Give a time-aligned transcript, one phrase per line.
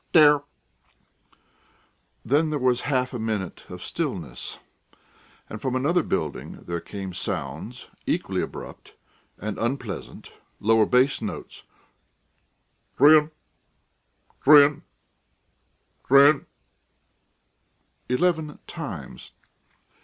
[0.13, 0.31] dair...
[0.39, 0.43] dair...."
[2.25, 4.57] Then there was half a minute of stillness,
[5.47, 8.95] and from another building there came sounds equally abrupt
[9.37, 11.61] and unpleasant, lower bass notes:
[12.97, 13.29] "Drin...
[14.43, 14.81] drin...
[16.07, 16.47] drin..."
[18.09, 19.33] Eleven times.